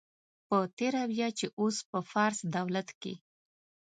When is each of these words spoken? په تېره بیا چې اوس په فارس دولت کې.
په 0.47 0.57
تېره 0.77 1.01
بیا 1.11 1.27
چې 1.39 1.45
اوس 1.59 1.77
په 1.89 1.99
فارس 2.11 2.39
دولت 2.55 2.89
کې. 3.01 3.13